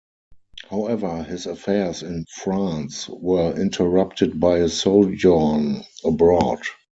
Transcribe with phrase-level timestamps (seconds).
[0.67, 6.57] However, his affairs in France were interrupted by a sojourn abroad.